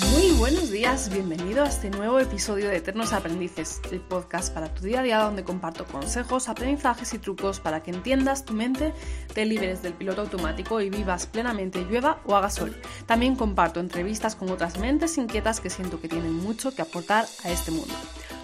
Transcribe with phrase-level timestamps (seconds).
[0.00, 4.84] Muy buenos días, bienvenido a este nuevo episodio de Eternos Aprendices, el podcast para tu
[4.84, 8.94] día a día donde comparto consejos, aprendizajes y trucos para que entiendas tu mente,
[9.34, 12.74] te liberes del piloto automático y vivas plenamente llueva o haga sol.
[13.04, 17.50] También comparto entrevistas con otras mentes inquietas que siento que tienen mucho que aportar a
[17.50, 17.92] este mundo.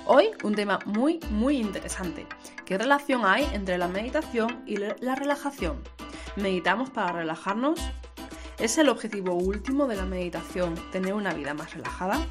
[0.05, 2.27] Hoy un tema muy muy interesante.
[2.67, 5.83] ¿Qué relación hay entre la meditación y la relajación?
[6.37, 7.81] ¿Meditamos para relajarnos?
[8.59, 12.27] ¿Es el objetivo último de la meditación tener una vida más relajada?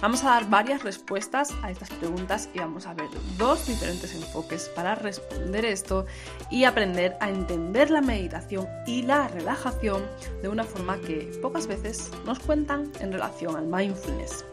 [0.00, 4.70] Vamos a dar varias respuestas a estas preguntas y vamos a ver dos diferentes enfoques
[4.74, 6.06] para responder esto
[6.50, 10.02] y aprender a entender la meditación y la relajación
[10.40, 14.46] de una forma que pocas veces nos cuentan en relación al mindfulness.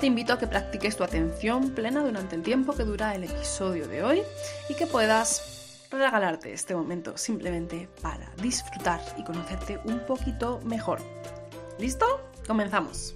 [0.00, 3.86] Te invito a que practiques tu atención plena durante el tiempo que dura el episodio
[3.88, 4.22] de hoy
[4.70, 5.57] y que puedas
[5.90, 11.00] regalarte este momento simplemente para disfrutar y conocerte un poquito mejor.
[11.78, 12.06] ¿Listo?
[12.46, 13.14] Comenzamos.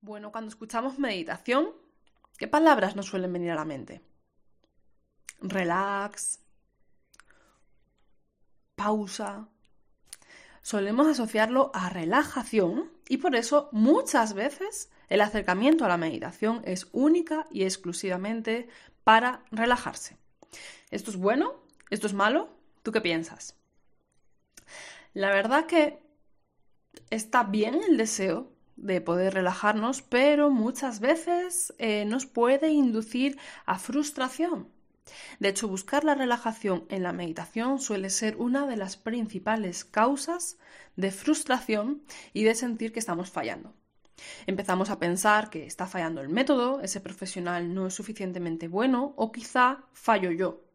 [0.00, 1.68] Bueno, cuando escuchamos meditación,
[2.38, 4.02] ¿qué palabras nos suelen venir a la mente?
[5.40, 6.40] Relax,
[8.74, 9.48] pausa,
[10.62, 16.88] solemos asociarlo a relajación y por eso muchas veces el acercamiento a la meditación es
[16.92, 18.68] única y exclusivamente
[19.04, 20.16] para relajarse.
[20.90, 21.54] ¿Esto es bueno?
[21.90, 22.50] ¿Esto es malo?
[22.82, 23.56] ¿Tú qué piensas?
[25.14, 25.98] La verdad que
[27.10, 33.78] está bien el deseo de poder relajarnos, pero muchas veces eh, nos puede inducir a
[33.78, 34.68] frustración.
[35.38, 40.58] De hecho, buscar la relajación en la meditación suele ser una de las principales causas
[40.96, 43.74] de frustración y de sentir que estamos fallando.
[44.46, 49.30] Empezamos a pensar que está fallando el método, ese profesional no es suficientemente bueno o
[49.30, 50.67] quizá fallo yo.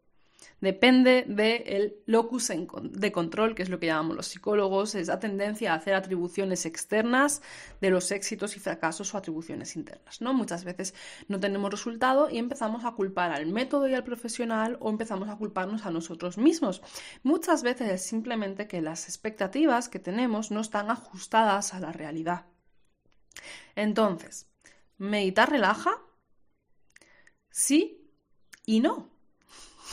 [0.61, 5.75] Depende del locus de control, que es lo que llamamos los psicólogos, esa tendencia a
[5.75, 7.41] hacer atribuciones externas
[7.81, 10.22] de los éxitos y fracasos o atribuciones internas.
[10.22, 10.34] ¿no?
[10.34, 10.94] Muchas veces
[11.28, 15.35] no tenemos resultado y empezamos a culpar al método y al profesional o empezamos a
[15.35, 16.81] culparnos a nosotros mismos.
[17.23, 22.46] Muchas veces es simplemente que las expectativas que tenemos no están ajustadas a la realidad.
[23.75, 24.47] Entonces,
[24.97, 25.91] ¿meditar relaja?
[27.50, 28.09] Sí
[28.66, 29.12] y no.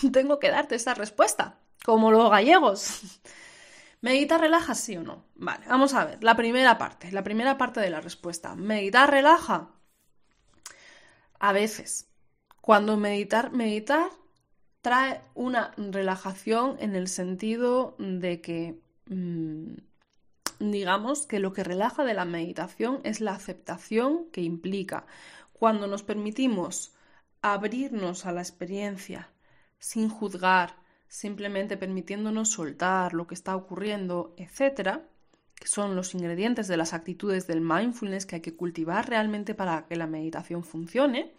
[0.12, 3.02] tengo que darte esa respuesta, como los gallegos.
[4.02, 5.26] ¿Meditar relaja, sí o no?
[5.34, 6.24] Vale, vamos a ver.
[6.24, 8.54] La primera parte, la primera parte de la respuesta.
[8.54, 9.74] ¿Meditar relaja?
[11.38, 12.08] A veces.
[12.62, 14.10] Cuando meditar, meditar
[14.80, 19.74] trae una relajación en el sentido de que, mm,
[20.60, 25.06] digamos, que lo que relaja de la meditación es la aceptación que implica.
[25.52, 26.94] Cuando nos permitimos
[27.42, 29.30] abrirnos a la experiencia,
[29.80, 30.76] sin juzgar,
[31.08, 35.08] simplemente permitiéndonos soltar lo que está ocurriendo, etcétera,
[35.56, 39.86] que son los ingredientes de las actitudes del mindfulness que hay que cultivar realmente para
[39.86, 41.34] que la meditación funcione.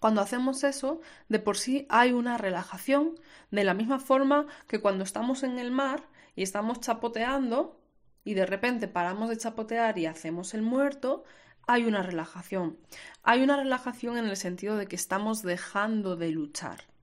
[0.00, 3.18] Cuando hacemos eso, de por sí hay una relajación,
[3.50, 7.78] de la misma forma que cuando estamos en el mar y estamos chapoteando
[8.24, 11.24] y de repente paramos de chapotear y hacemos el muerto,
[11.66, 12.78] hay una relajación.
[13.22, 16.95] Hay una relajación en el sentido de que estamos dejando de luchar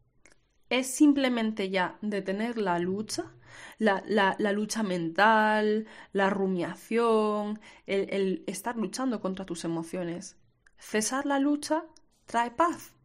[0.73, 3.31] es simplemente ya detener la lucha,
[3.77, 10.35] la, lucha mental, la rumiación, el, el estar luchando contra tus emociones.
[10.79, 11.85] Cesar la lucha
[12.25, 12.95] trae paz.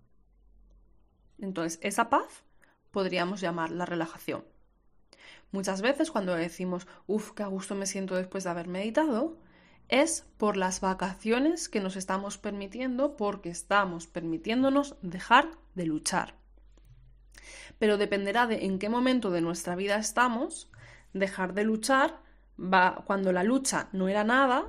[1.39, 2.43] Entonces, esa paz
[2.91, 4.47] podríamos llamar la relajación.
[5.53, 9.37] Muchas veces cuando decimos, uff, qué a gusto me siento después de haber meditado,
[9.89, 16.38] es por las vacaciones que nos estamos permitiendo porque estamos permitiéndonos dejar de luchar
[17.79, 20.71] pero dependerá de en qué momento de nuestra vida estamos,
[21.13, 22.21] dejar de luchar
[22.61, 24.67] va cuando la lucha no era nada,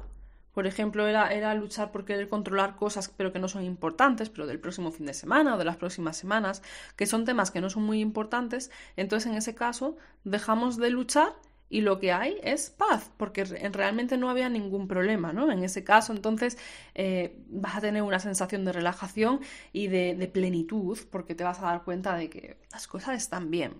[0.54, 4.48] por ejemplo, era, era, luchar por querer controlar cosas pero que no son importantes, pero
[4.48, 6.62] del próximo fin de semana o de las próximas semanas,
[6.96, 11.34] que son temas que no son muy importantes, entonces en ese caso dejamos de luchar
[11.70, 15.52] y lo que hay es paz, porque realmente no había ningún problema, ¿no?
[15.52, 16.58] En ese caso, entonces,
[16.96, 19.40] eh, vas a tener una sensación de relajación
[19.72, 23.76] y de, plenitud, porque te vas a dar cuenta de que las cosas están bien,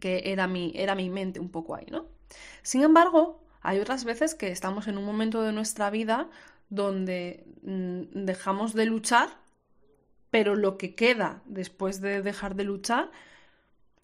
[0.00, 2.06] que era mi, era mi mente un poco ahí, ¿no?
[2.62, 6.28] Sin embargo, hay otras veces que estamos en un momento de nuestra vida
[6.68, 9.28] donde mm, dejamos de luchar,
[10.30, 13.10] pero lo que queda después de dejar de luchar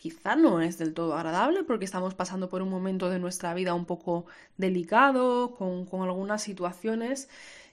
[0.02, 3.72] quizá no es del todo agradable porque estamos pasando por un momento de nuestra vida
[3.72, 4.26] un poco
[4.56, 7.28] delicado, con, algunas situaciones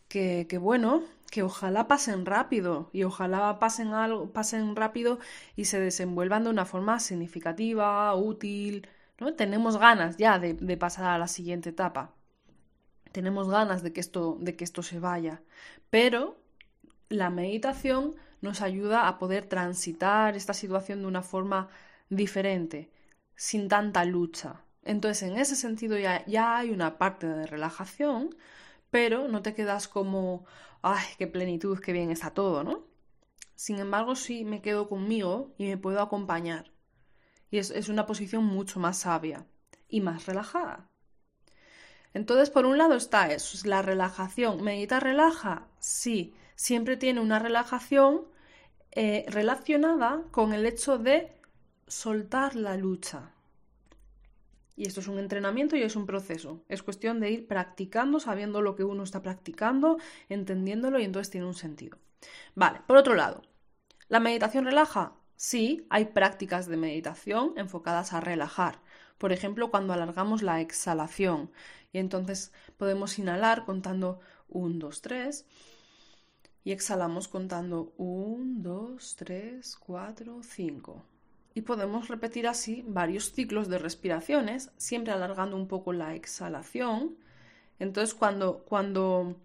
[0.08, 5.18] que, bueno, que ojalá pasen rápido y ojalá pasen, algo, pasen rápido
[5.56, 8.88] y se desenvuelvan de una forma significativa, útil.
[9.20, 9.34] ¿no?
[9.34, 12.14] Tenemos ganas ya de, de pasar a la siguiente etapa.
[13.12, 15.42] Tenemos ganas de que, esto, de que esto se vaya.
[15.90, 16.38] Pero
[17.10, 21.70] la meditación nos ayuda a poder transitar esta situación de una forma
[22.10, 22.92] diferente,
[23.36, 24.64] sin tanta lucha.
[24.84, 28.36] Entonces, en ese sentido ya, ya hay una parte de relajación,
[28.92, 30.46] pero no te quedas como,
[30.82, 32.88] ay, qué plenitud, qué bien está todo, ¿no?
[33.56, 36.72] Sin embargo, sí me quedo conmigo y me puedo acompañar.
[37.52, 39.46] Y es, es una posición mucho más sabia
[39.88, 40.90] y más relajada.
[42.14, 44.64] Entonces, por un lado está eso, es la relajación.
[44.64, 45.68] ¿Medita relaja?
[45.80, 48.26] Sí, siempre tiene una relajación
[48.92, 51.39] eh, relacionada con el hecho de
[51.90, 53.32] soltar la lucha.
[54.76, 56.64] Y esto es un entrenamiento y es un proceso.
[56.70, 59.98] Es cuestión de ir practicando, sabiendo lo que uno está practicando,
[60.30, 61.98] entendiéndolo y entonces tiene un sentido.
[62.56, 63.42] Vale, por otro lado,
[64.08, 65.16] ¿la meditación relaja?
[65.36, 68.80] Sí, hay prácticas de meditación enfocadas a relajar.
[69.18, 71.52] Por ejemplo, cuando alargamos la exhalación.
[71.92, 75.46] Y entonces podemos inhalar contando 1, 2, 3
[76.64, 81.09] y exhalamos contando 1, 2, 3, 4, 5.
[81.60, 87.18] Y podemos repetir así varios ciclos de respiraciones, siempre alargando un poco la exhalación.
[87.80, 89.36] Entonces, cuando, cuando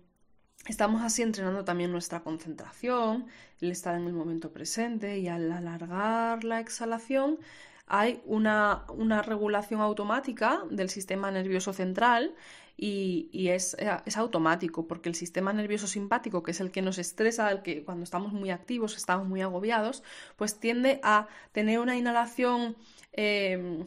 [0.69, 3.27] estamos así entrenando también nuestra concentración,
[3.61, 7.41] el estar en el momento presente y al alargar la exhalación,
[7.87, 12.35] hay una, una regulación automática del sistema nervioso central
[12.77, 17.51] y, eh, es, automático porque el sistema nervioso simpático, que es el que nos estresa,
[17.51, 20.03] el que cuando estamos muy activos, estamos muy agobiados,
[20.37, 22.77] pues tiende a tener una inhalación
[23.13, 23.87] em,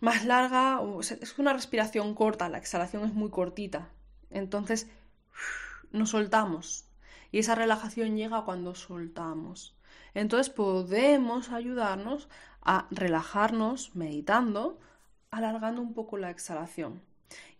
[0.00, 3.90] más larga, es una respiración corta, la exhalación es muy cortita.
[4.30, 4.88] Entonces,
[5.92, 6.86] nos soltamos
[7.32, 9.74] y esa relajación llega cuando soltamos.
[10.14, 12.28] Entonces podemos ayudarnos
[12.64, 14.78] a relajarnos meditando,
[15.30, 17.02] alargando un poco la exhalación.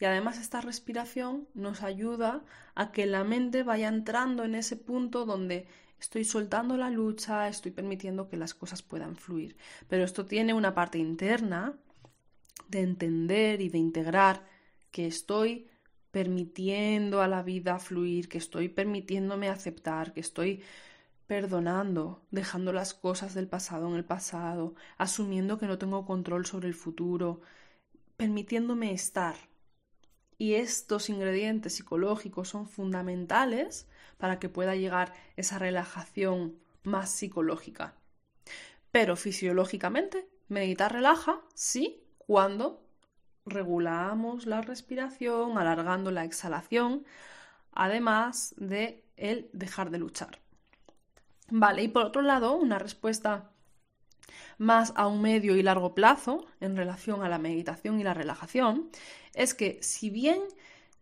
[0.01, 5.25] Y además esta respiración nos ayuda a que la mente vaya entrando en ese punto
[5.25, 5.67] donde
[5.99, 9.57] estoy soltando la lucha, estoy permitiendo que las cosas puedan fluir.
[9.89, 11.75] Pero esto tiene una parte interna
[12.69, 14.45] de entender y de integrar
[14.91, 15.69] que estoy
[16.11, 20.63] permitiendo a la vida fluir, que estoy permitiéndome aceptar, que estoy
[21.27, 26.69] perdonando, dejando las cosas del pasado en el pasado, asumiendo que no tengo control sobre
[26.69, 27.41] el futuro,
[28.17, 29.35] permitiéndome estar.
[30.37, 33.89] Y estos ingredientes psicológicos son fundamentales
[34.19, 37.95] para que pueda llegar esa relajación más psicológica.
[38.91, 42.85] Pero fisiológicamente, meditar relaja, sí, cuando
[43.47, 47.05] regulamos la respiración, alargando la exhalación,
[47.73, 50.44] además de el dejar de luchar.
[51.51, 53.51] Vale, y por otro lado, una respuesta
[54.59, 58.91] más a un medio y largo plazo en relación a la meditación y la relajación
[59.35, 60.41] es que si bien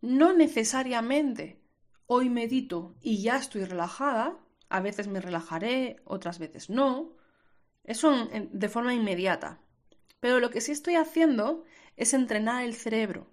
[0.01, 1.61] no necesariamente
[2.07, 4.37] hoy medito y ya estoy relajada,
[4.69, 7.13] a veces me relajaré, otras veces no,
[7.85, 9.61] eso de forma inmediata.
[10.21, 11.65] Pero lo que sí estoy haciendo
[11.97, 13.32] es entrenar el cerebro.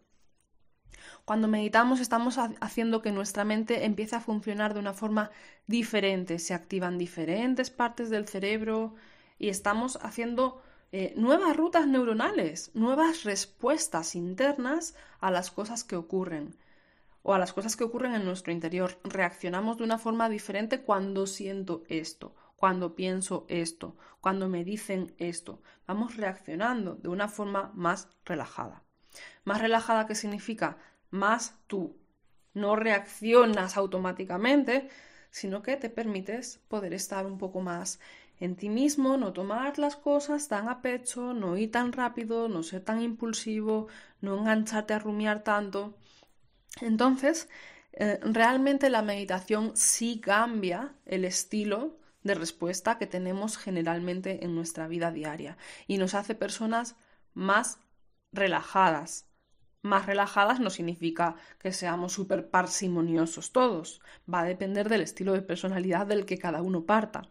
[1.30, 5.30] Cuando meditamos estamos haciendo que nuestra mente empiece a funcionar de una forma
[5.68, 6.40] diferente.
[6.40, 8.96] Se activan diferentes partes del cerebro
[9.38, 16.56] y estamos haciendo eh, nuevas rutas neuronales, nuevas respuestas internas a las cosas que ocurren
[17.22, 18.98] o a las cosas que ocurren en nuestro interior.
[19.03, 25.62] Reaccionamos de una forma diferente cuando siento esto, cuando pienso esto, cuando me dicen esto.
[25.86, 28.82] Vamos reaccionando de una forma más relajada.
[29.44, 30.77] Más relajada, ¿qué significa?
[31.12, 31.96] Más tú.
[32.54, 34.89] No reaccionas automáticamente,
[35.32, 38.00] sino que te permites poder estar un poco más
[38.39, 42.63] en ti mismo, no tomar las cosas tan a pecho, no ir tan rápido, no
[42.63, 43.88] ser tan impulsivo,
[44.22, 45.98] no engancharte a rumiar tanto.
[46.82, 47.50] Entonces,
[47.94, 54.88] eh, realmente la meditación sí cambia el estilo de respuesta que tenemos generalmente en nuestra
[54.88, 56.96] vida diaria y nos hace personas
[57.34, 57.80] más
[58.32, 59.28] relajadas.
[59.81, 65.41] Más relajadas no significa que seamos súper parsimoniosos todos, va a depender del estilo de
[65.41, 67.29] personalidad del que cada uno parta.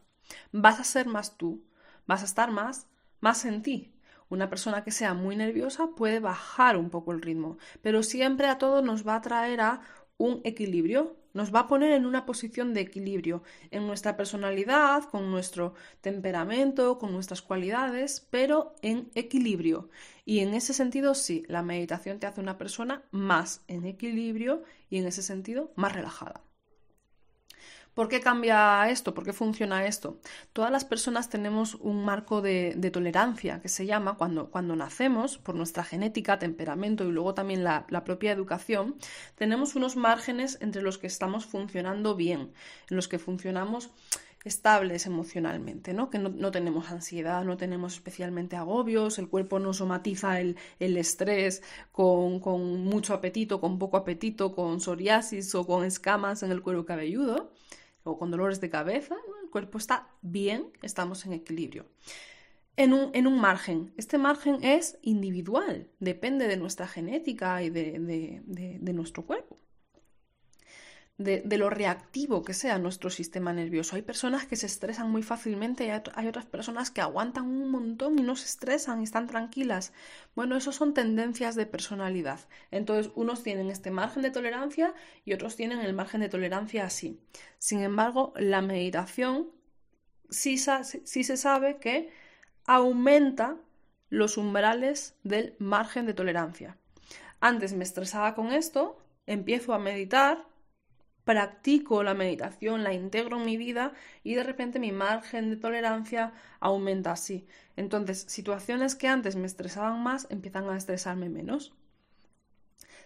[0.53, 1.63] Vas a ser más tú,
[2.07, 2.89] vas a estar más,
[3.21, 3.93] más en ti.
[4.31, 8.59] Una persona que sea muy nerviosa puede bajar un poco el ritmo, pero siempre a
[8.59, 9.81] todo nos va a traer a
[10.19, 15.31] un equilibrio, nos va a poner en una posición de equilibrio en nuestra personalidad, con
[15.31, 19.89] nuestro temperamento, con nuestras cualidades, pero en equilibrio.
[20.25, 24.99] Y en ese sentido, sí, la meditación te hace una persona más en equilibrio y
[24.99, 26.43] en ese sentido más relajada.
[27.99, 29.13] ¿Por qué cambia esto?
[29.13, 30.21] ¿Por qué funciona esto?
[30.53, 35.57] Todas las personas tenemos un marco de, tolerancia que se llama cuando, cuando, nacemos, por
[35.57, 38.95] nuestra genética, temperamento y luego también la, propia educación,
[39.35, 42.53] tenemos unos márgenes entre los que estamos funcionando bien,
[42.89, 43.91] en los que funcionamos
[44.45, 46.09] estables emocionalmente, ¿no?
[46.09, 52.39] Que no, tenemos ansiedad, no tenemos especialmente agobios, el cuerpo no somatiza el, estrés con,
[52.39, 57.51] con, mucho apetito, con poco apetito, con psoriasis o con escamas en el cuero cabelludo
[58.11, 61.87] o con dolores de cabeza, el cuerpo está bien, estamos en equilibrio.
[62.77, 63.93] En un, en un, margen.
[63.97, 69.59] Este margen es individual, depende de nuestra genética y de nuestro cuerpo
[71.19, 73.97] de, lo reactivo que sea nuestro sistema nervioso.
[73.97, 78.19] Hay personas que se estresan muy fácilmente y hay otras personas que aguantan un montón
[78.19, 79.93] y no se estresan y están tranquilas.
[80.37, 82.41] Bueno, eso son tendencias de personalidad.
[82.71, 84.95] Entonces, unos tienen este margen de tolerancia
[85.25, 87.21] y otros tienen el margen de tolerancia así.
[87.59, 89.49] Sin embargo, la meditación
[90.31, 92.11] sí, sí se sabe que
[92.65, 93.57] aumenta
[94.09, 96.77] los umbrales del margen de tolerancia.
[97.41, 100.47] Antes me estresaba con esto, empiezo a meditar,
[101.29, 103.93] practico la meditación, la integro en mi vida
[104.25, 107.47] y de repente mi margen de tolerancia aumenta así.
[107.77, 111.75] Entonces, situaciones que antes me estresaban más empiezan a estresarme menos.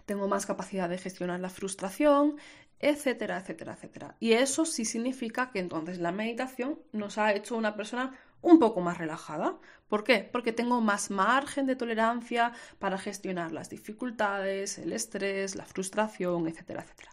[0.05, 2.37] Tengo más capacidad de gestionar la frustración,
[2.79, 4.15] etcétera, etcétera, etcétera.
[4.21, 8.79] Y eso sí significa que entonces la meditación nos ha hecho una persona un poco
[8.79, 9.59] más relajada.
[9.89, 10.29] ¿Por qué?
[10.31, 16.83] Porque tengo más margen de tolerancia para gestionar las dificultades, el estrés, la frustración, etcétera,
[16.83, 17.11] etcétera.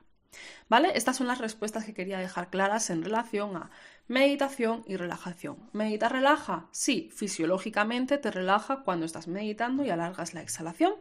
[0.69, 0.93] ¿Vale?
[0.95, 3.71] Estas son las respuestas que quería dejar claras en relación a
[4.07, 5.69] meditación y relajación.
[5.73, 6.69] ¿Meditar relaja?
[6.73, 10.95] Sí, fisiológicamente te relaja cuando estás meditando y alargas la exhalación,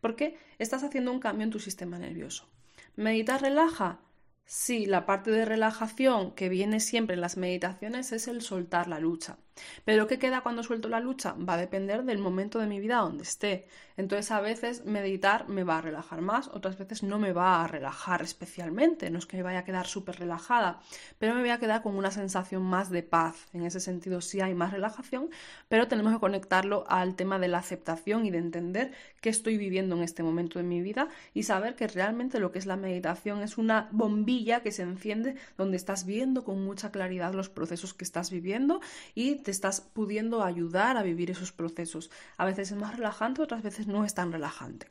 [0.00, 2.48] porque estás haciendo un cambio en tu sistema nervioso.
[2.96, 4.00] ¿Meditar relaja?
[4.46, 8.98] Sí, la parte de relajación que viene siempre en las meditaciones es el soltar la
[8.98, 9.38] lucha.
[9.84, 11.34] Pero ¿qué queda cuando suelto la lucha?
[11.34, 13.66] Va a depender del momento de mi vida donde esté.
[13.96, 17.68] Entonces a veces meditar me va a relajar más, otras veces no me va a
[17.68, 19.10] relajar especialmente.
[19.10, 20.80] No es que me vaya a quedar súper relajada,
[21.18, 23.46] pero me voy a quedar con una sensación más de paz.
[23.52, 25.30] En ese sentido sí hay más relajación,
[25.68, 29.96] pero tenemos que conectarlo al tema de la aceptación y de entender qué estoy viviendo
[29.96, 33.42] en este momento de mi vida y saber que realmente lo que es la meditación
[33.42, 38.04] es una bombilla que se enciende donde estás viendo con mucha claridad los procesos que
[38.04, 38.80] estás viviendo
[39.14, 42.10] y te estás pudiendo ayudar a vivir esos procesos.
[42.36, 44.88] A veces es más relajante, otras veces no es tan relajante.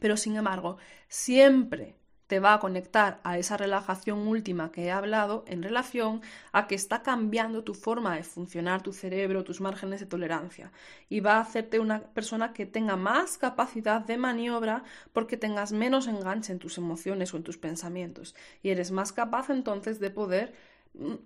[0.00, 1.94] Pero sin embargo, siempre
[2.28, 6.20] te va a conectar a esa relajación última que he hablado en relación
[6.52, 10.70] a que está cambiando tu forma de funcionar, tu cerebro, tus márgenes de tolerancia.
[11.08, 14.84] Y va a hacerte una persona que tenga más capacidad de maniobra
[15.14, 18.34] porque tengas menos enganche en tus emociones o en tus pensamientos.
[18.62, 20.54] Y eres más capaz entonces de poder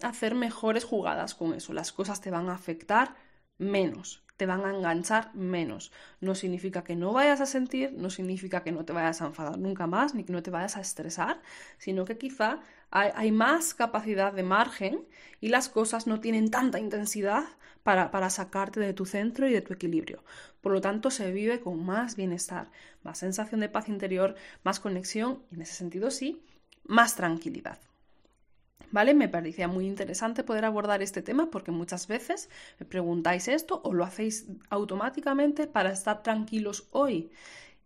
[0.03, 1.73] hacer mejores jugadas con eso.
[1.73, 3.15] Las cosas te van a afectar
[3.59, 5.93] menos, te van a enganchar menos.
[6.21, 9.59] No significa que no vayas a sentir, no significa que no te vayas a enfadar
[9.59, 11.41] nunca más, ni que no te vayas a estresar,
[11.79, 12.61] sino que quizá
[12.91, 15.07] hay, más capacidad de margen
[15.41, 17.45] y las cosas no tienen tanta intensidad
[17.83, 20.23] para, para sacarte de tu centro y de tu equilibrio.
[20.61, 22.71] Por lo tanto, se vive con más bienestar,
[23.03, 26.45] más sensación de paz interior, más conexión y en ese sentido sí,
[26.85, 27.79] más tranquilidad.
[28.93, 29.15] ¿Vale?
[29.15, 33.93] Me parecía muy interesante poder abordar este tema porque muchas veces me preguntáis esto o
[33.95, 37.31] lo hacéis automáticamente para estar tranquilos hoy.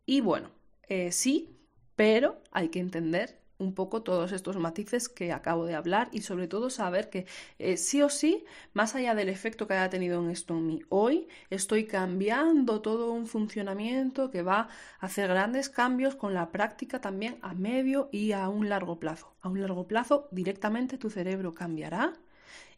[0.04, 0.50] Y bueno,
[0.88, 1.56] eh, sí,
[1.94, 6.48] pero hay que entender un poco todos estos matices que acabo de hablar y sobre
[6.48, 7.26] todo saber que
[7.58, 8.44] eh, sí o sí,
[8.75, 13.12] más allá del efecto que haya tenido en esto en mí hoy, estoy cambiando todo
[13.12, 14.68] un funcionamiento que va
[15.00, 19.34] a hacer grandes cambios con la práctica también a medio y a un largo plazo.
[19.40, 22.12] A un largo plazo directamente tu cerebro cambiará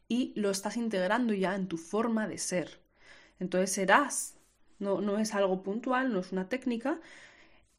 [0.08, 2.80] y lo estás integrando ya en tu forma de ser.
[3.40, 4.37] Entonces serás,
[4.78, 7.00] no, no es algo puntual, no es una técnica,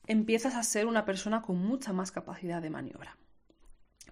[0.10, 3.16] empiezas a ser una persona con mucha más capacidad de maniobra.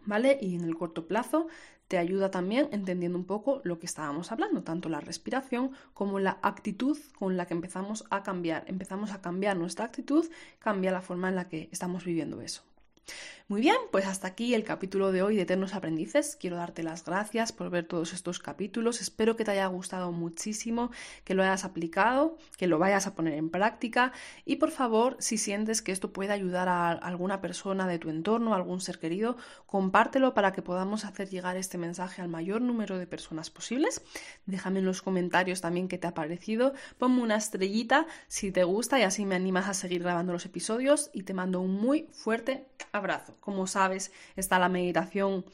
[0.06, 0.38] ¿Vale?
[0.40, 1.48] Y en el corto plazo
[1.90, 6.38] te ayuda también entendiendo un poco lo que estábamos hablando, tanto la respiración como la
[6.42, 8.64] actitud con la que empezamos a cambiar.
[8.68, 10.26] Empezamos a cambiar nuestra actitud,
[10.60, 12.64] cambia la forma en la que estamos viviendo eso.
[13.50, 16.36] Muy bien, pues hasta aquí el capítulo de hoy de Eternos Aprendices.
[16.38, 19.00] Quiero darte las gracias por ver todos estos capítulos.
[19.00, 20.92] Espero que te haya gustado muchísimo,
[21.24, 24.12] que lo hayas aplicado, que lo vayas a poner en práctica
[24.44, 28.52] y por favor, si sientes que esto puede ayudar a alguna persona de tu entorno,
[28.52, 32.98] a algún ser querido, compártelo para que podamos hacer llegar este mensaje al mayor número
[32.98, 34.02] de personas posibles.
[34.46, 36.74] Déjame en los comentarios también qué te ha parecido.
[36.98, 41.12] Ponme una estrellita si te gusta y así me animas a seguir grabando los episodios
[41.14, 43.38] y te mando un muy fuerte abrazo.
[43.40, 45.46] Como sabes, está la meditación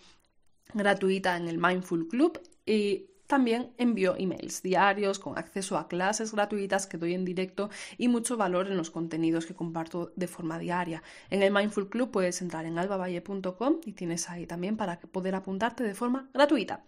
[0.73, 6.87] gratuita en el Mindful Club y también envío emails diarios con acceso a clases gratuitas
[6.87, 11.01] que doy en directo y mucho valor en los contenidos que comparto de forma diaria.
[11.29, 15.83] En el Mindful Club puedes entrar en albavalle.com y tienes ahí también para poder apuntarte
[15.83, 16.83] de forma gratuita.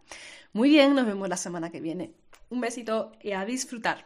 [0.54, 2.14] Muy bien, nos vemos la semana que viene.
[2.50, 4.06] Un besito y a disfrutar.